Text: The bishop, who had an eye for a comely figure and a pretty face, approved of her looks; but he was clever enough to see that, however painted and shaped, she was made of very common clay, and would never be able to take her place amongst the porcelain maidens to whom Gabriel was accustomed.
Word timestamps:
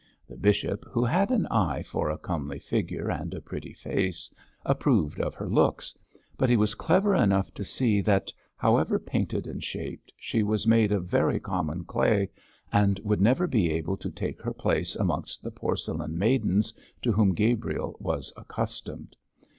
The 0.27 0.35
bishop, 0.35 0.83
who 0.89 1.05
had 1.05 1.29
an 1.29 1.45
eye 1.51 1.83
for 1.83 2.09
a 2.09 2.17
comely 2.17 2.57
figure 2.57 3.11
and 3.11 3.35
a 3.35 3.39
pretty 3.39 3.71
face, 3.75 4.33
approved 4.65 5.21
of 5.21 5.35
her 5.35 5.47
looks; 5.47 5.95
but 6.39 6.49
he 6.49 6.57
was 6.57 6.73
clever 6.73 7.13
enough 7.13 7.53
to 7.53 7.63
see 7.63 8.01
that, 8.01 8.33
however 8.57 8.97
painted 8.97 9.45
and 9.45 9.63
shaped, 9.63 10.11
she 10.17 10.41
was 10.41 10.65
made 10.65 10.91
of 10.91 11.05
very 11.05 11.39
common 11.39 11.83
clay, 11.83 12.31
and 12.73 12.99
would 13.03 13.21
never 13.21 13.45
be 13.45 13.69
able 13.69 13.95
to 13.97 14.09
take 14.09 14.41
her 14.41 14.53
place 14.55 14.95
amongst 14.95 15.43
the 15.43 15.51
porcelain 15.51 16.17
maidens 16.17 16.73
to 17.03 17.11
whom 17.11 17.35
Gabriel 17.35 17.95
was 17.99 18.33
accustomed. 18.35 19.15